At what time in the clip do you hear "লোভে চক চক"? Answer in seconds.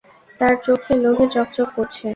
1.03-1.69